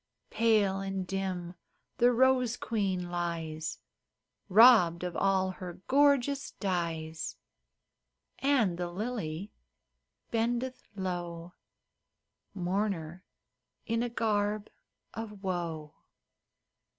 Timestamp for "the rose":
1.99-2.57